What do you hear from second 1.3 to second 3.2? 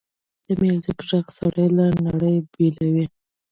سړی له نړۍ بېلوي.